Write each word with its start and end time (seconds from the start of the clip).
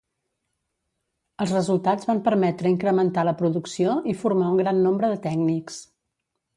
Els 1.45 1.53
resultats 1.57 2.09
van 2.11 2.23
permetre 2.29 2.73
incrementar 2.77 3.29
la 3.31 3.37
producció 3.45 3.95
i 4.15 4.19
formar 4.27 4.53
un 4.57 4.61
gran 4.67 4.85
nombre 4.91 5.15
de 5.17 5.25
tècnics. 5.31 5.83